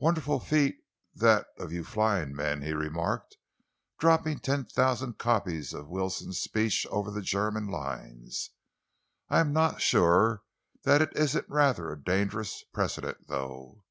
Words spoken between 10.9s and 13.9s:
it isn't rather a dangerous precedent, though."